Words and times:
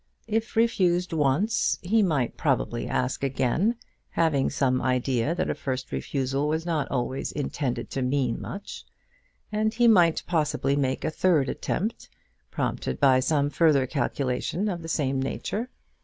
If 0.25 0.55
refused 0.55 1.13
once, 1.13 1.77
he 1.83 2.01
might 2.01 2.35
probably 2.35 2.87
ask 2.87 3.23
again, 3.23 3.75
having 4.09 4.49
some 4.49 4.81
idea 4.81 5.35
that 5.35 5.47
a 5.51 5.53
first 5.53 5.91
refusal 5.91 6.47
was 6.47 6.65
not 6.65 6.89
always 6.89 7.31
intended 7.31 7.91
to 7.91 8.01
mean 8.01 8.41
much, 8.41 8.83
and 9.51 9.71
he 9.75 9.87
might 9.87 10.23
possibly 10.25 10.75
make 10.75 11.05
a 11.05 11.11
third 11.11 11.49
attempt, 11.49 12.09
prompted 12.49 12.99
by 12.99 13.19
some 13.19 13.51
further 13.51 13.85
calculation 13.85 14.67
of 14.69 14.81
the 14.81 14.87
same 14.89 15.21
nature. 15.21 15.69